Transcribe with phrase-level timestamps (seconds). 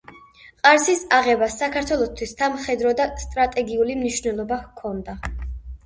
[0.61, 5.21] ყარსის აღებას საქართველოსთვის სამხედრო და სტრატეგიული მნიშვნელობა ჰქონდა.